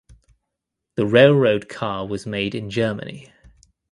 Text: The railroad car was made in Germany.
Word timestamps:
The 0.95 1.05
railroad 1.05 1.69
car 1.69 2.07
was 2.07 2.25
made 2.25 2.55
in 2.55 2.71
Germany. 2.71 3.31